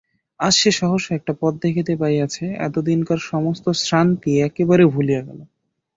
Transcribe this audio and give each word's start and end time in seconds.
আজ 0.39 0.53
সে 0.53 0.71
সহসা 0.71 1.11
একটা 1.15 1.33
পথ 1.41 1.53
দেখিতে 1.61 1.93
পাইয়াছে, 1.95 2.45
এতদিনকার 2.59 3.19
সমস্ত 3.31 3.65
শ্রান্তি 3.81 4.31
একেবারে 4.41 4.83
ভুলিয়া 4.85 5.21
গেল। 5.21 5.39